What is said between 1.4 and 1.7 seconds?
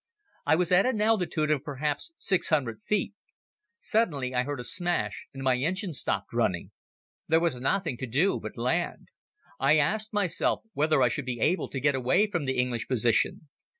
of